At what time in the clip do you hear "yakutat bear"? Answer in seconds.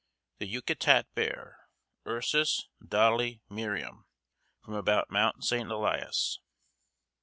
0.47-1.59